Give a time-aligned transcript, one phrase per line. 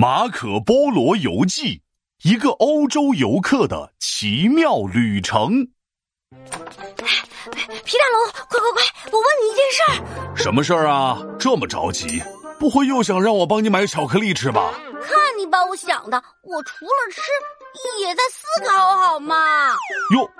[0.00, 1.82] 马可波罗游记，
[2.22, 5.50] 一个欧洲游客的奇妙旅程。
[6.30, 6.38] 皮
[7.98, 8.82] 大龙，快快快！
[9.10, 10.36] 我问你一件事儿。
[10.36, 11.18] 什么事儿啊？
[11.36, 12.22] 这么着急？
[12.60, 14.72] 不会又想让我帮你买巧克力吃吧？
[15.02, 17.20] 看你把我想的，我除了吃，
[18.00, 19.74] 也在思考，好吗？
[20.14, 20.30] 哟，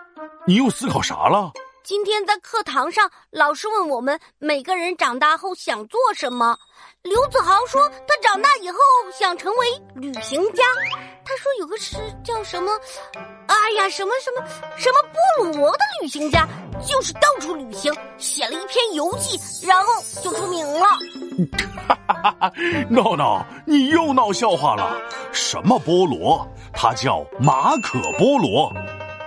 [0.46, 1.50] 你又思考啥了？
[1.82, 6.56] 今天在课堂上，老师问我们每个人长大后想做什么。
[7.02, 8.76] 刘子豪说他长大以后
[9.18, 10.64] 想成为旅行家。
[11.24, 12.72] 他说有个是叫什么，
[13.46, 14.42] 哎呀，什么什么
[14.76, 16.48] 什么波罗的旅行家，
[16.84, 19.86] 就是到处旅行，写了一篇游记，然后
[20.22, 20.86] 就出名了。
[21.86, 22.52] 哈哈哈！
[22.88, 25.00] 闹闹，你又闹笑话了。
[25.32, 26.46] 什么波罗？
[26.72, 28.72] 他叫马可波罗，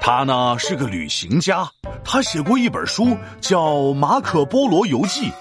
[0.01, 1.69] 他呢是个旅行家。
[2.03, 3.59] 他写过一本书，叫
[3.93, 5.31] 《马可波罗游记》。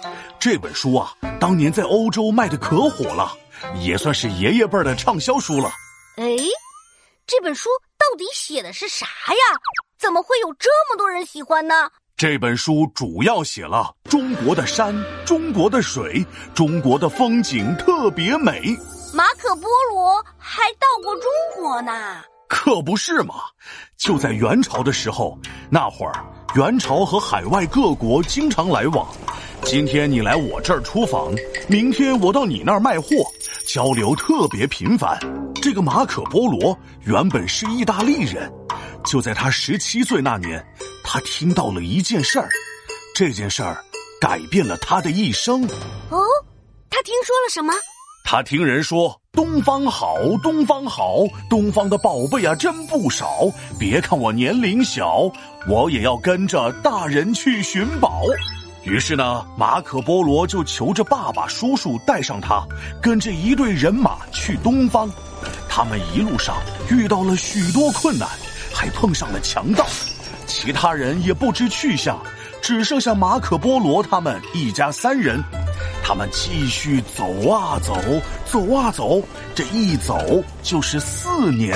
[0.41, 3.37] 这本书啊，当年在欧洲卖的可火了，
[3.77, 5.71] 也算是爷爷辈的畅销书了。
[6.17, 6.25] 哎，
[7.27, 9.59] 这本书到底写的是啥呀？
[9.98, 11.91] 怎么会有这么多人喜欢呢？
[12.17, 14.95] 这本书主要写了中国的山、
[15.27, 18.75] 中国的水、中国的风景特别美。
[19.12, 22.23] 马可波罗还到过中国呢。
[22.48, 23.34] 可不是嘛！
[23.98, 25.39] 就在元朝的时候，
[25.70, 26.25] 那会儿。
[26.56, 29.06] 元朝和海外各国经常来往，
[29.62, 31.33] 今天你来我这儿出访，
[31.69, 33.09] 明天我到你那儿卖货，
[33.69, 35.17] 交流特别频繁。
[35.62, 38.53] 这个马可波罗原本是意大利人，
[39.05, 40.65] 就在他十七岁那年，
[41.05, 42.48] 他听到了一件事儿，
[43.14, 43.85] 这件事儿
[44.20, 45.62] 改变了他的一生。
[46.09, 46.19] 哦，
[46.91, 47.73] 他听说了什么？
[48.25, 53.48] 他听人说东方好，东方好，东方的宝贝啊真不少。
[53.78, 55.31] 别看我年龄小，
[55.69, 58.23] 我也要跟着大人去寻宝。
[58.83, 62.67] 于是呢，马可波罗就求着爸爸、叔叔带上他，
[63.01, 65.08] 跟着一队人马去东方。
[65.69, 66.56] 他们一路上
[66.91, 68.28] 遇到了许多困难，
[68.75, 69.86] 还碰上了强盗，
[70.45, 72.18] 其他人也不知去向，
[72.61, 75.41] 只剩下马可波罗他们一家三人。
[76.11, 77.95] 他们继续走啊走，
[78.45, 79.23] 走啊走，
[79.55, 80.19] 这一走
[80.61, 81.73] 就是四年。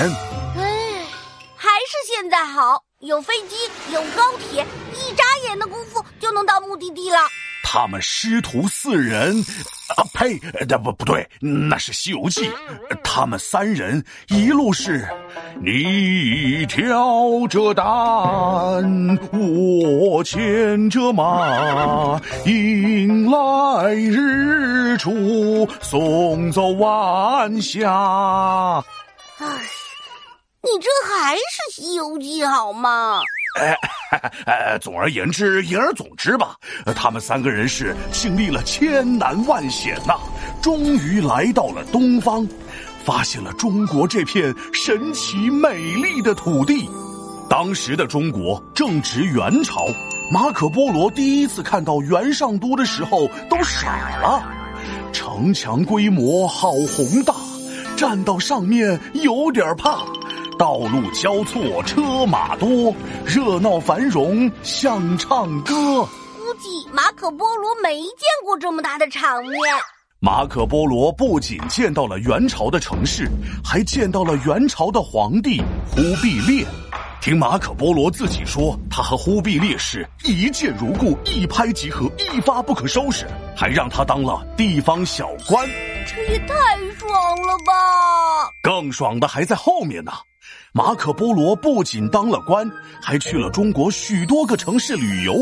[0.56, 1.06] 唉，
[1.54, 3.54] 还是现在好，有飞机，
[3.92, 7.18] 有高铁，一眨眼的功夫就能到目的地了。
[7.76, 9.44] 他们师徒四人，
[9.96, 12.48] 啊呸，那不不对，那是《西游记》。
[13.02, 15.04] 他们三人一路是，
[15.60, 27.90] 你挑着担，我牵着马，迎来日出，送走晚霞。
[29.38, 29.46] 唉，
[30.62, 31.42] 你这还是
[31.74, 33.18] 《西游记》好吗？
[33.54, 33.78] 哎，
[34.46, 36.56] 哎，总而言之，言而总之吧，
[36.94, 40.14] 他们三个人是经历了千难万险呐，
[40.60, 42.46] 终于来到了东方，
[43.04, 46.88] 发现了中国这片神奇美丽的土地。
[47.48, 49.86] 当时的中国正值元朝，
[50.32, 54.42] 马可波罗第一次看到元上都的时候都傻了，
[55.12, 57.34] 城墙规模好宏大，
[57.96, 59.98] 站到上面有点怕。
[60.58, 62.94] 道路交错，车马多，
[63.24, 65.74] 热闹繁荣，像唱歌。
[66.38, 69.60] 估计马可波罗没见过这么大的场面。
[70.20, 73.28] 马可波罗不仅见到了元朝的城市，
[73.64, 76.64] 还见到了元朝的皇帝忽必烈。
[77.20, 83.26] 听马可波罗自己说，他和忽必烈是一见如故，一拍即合，一发不可收拾，
[83.56, 85.66] 还让他当了地方小官。
[86.06, 86.54] 这也太
[86.98, 87.10] 爽
[87.46, 88.13] 了吧！
[88.74, 90.12] 更爽的还在后面呢。
[90.72, 92.68] 马可波罗不仅当了官，
[93.00, 95.32] 还去了中国许多个城市旅游。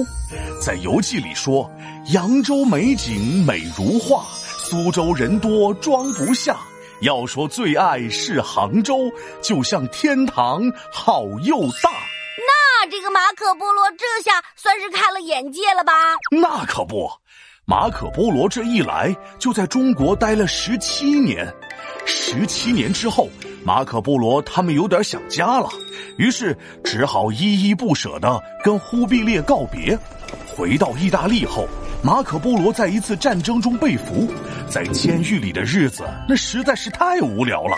[0.60, 1.70] 在游记里说
[2.12, 4.22] ：“扬州美景美如画，
[4.58, 6.58] 苏州人多装不下。
[7.00, 9.10] 要说最爱是杭州，
[9.40, 11.90] 就像天堂好又大。”
[12.36, 15.92] 那这个马可波罗这下算是开了眼界了吧？
[16.30, 17.10] 那可不，
[17.64, 21.50] 马可波罗这一来就在中国待了十七年。
[22.06, 23.28] 十七年之后。
[23.64, 25.68] 马可波罗他们有点想家了，
[26.16, 29.96] 于是只好依依不舍的跟忽必烈告别。
[30.48, 31.68] 回到意大利后，
[32.02, 34.28] 马可波罗在一次战争中被俘，
[34.68, 37.76] 在监狱里的日子那实在是太无聊了，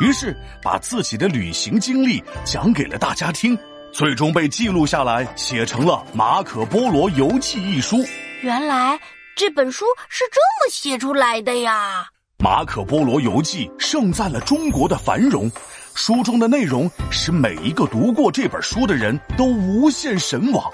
[0.00, 3.58] 于是把自己的旅行经历讲给了大家听，
[3.92, 7.96] 最终被记录下来，写成了《马可波罗游记》一书。
[8.42, 9.00] 原来
[9.34, 12.06] 这本书是这么写出来的呀！
[12.44, 15.50] 《马可波罗游记》盛赞了中国的繁荣，
[15.94, 20.70] 书中的内容使每一个读过这本书的人都无限神往。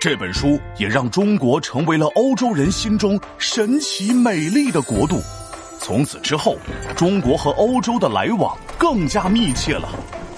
[0.00, 5.20] 这本书也让中国成为了欧洲人心中神奇美丽的国度。
[5.78, 6.56] 从此之后，
[6.96, 9.90] 中国和欧洲的来往更加密切了。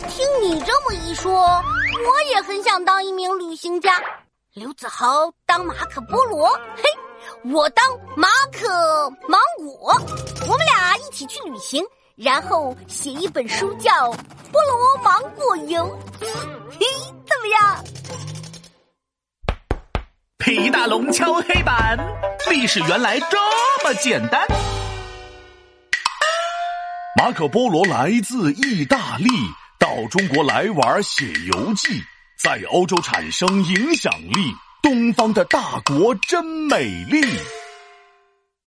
[0.08, 4.02] 听你这么一说，我也很想当一名旅行家。
[4.55, 6.82] 刘子豪当马可波罗，嘿，
[7.44, 7.84] 我当
[8.16, 10.00] 马可芒果，
[10.46, 11.82] 我们俩一起去旅行，
[12.14, 13.90] 然后写一本书叫
[14.52, 15.84] 《菠萝芒果游》，
[16.78, 16.86] 嘿，
[17.26, 17.84] 怎么样？
[20.38, 21.98] 皮大龙敲黑板，
[22.48, 23.36] 历史原来这
[23.84, 24.46] 么简单。
[27.18, 29.28] 马可波罗来自意大利，
[29.80, 32.00] 到中国来玩写游记，
[32.40, 34.54] 在欧洲产生影响力。
[34.82, 37.23] 东方的大国真美丽。